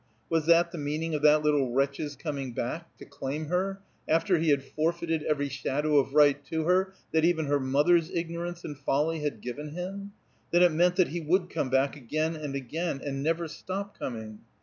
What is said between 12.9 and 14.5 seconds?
and never stop coming.